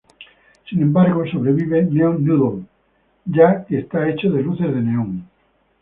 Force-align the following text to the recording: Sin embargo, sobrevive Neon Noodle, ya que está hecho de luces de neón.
Sin 0.67 0.81
embargo, 0.81 1.27
sobrevive 1.31 1.83
Neon 1.83 2.25
Noodle, 2.25 2.65
ya 3.25 3.63
que 3.67 3.77
está 3.77 4.09
hecho 4.09 4.31
de 4.31 4.41
luces 4.41 4.73
de 4.73 4.81
neón. 4.81 5.29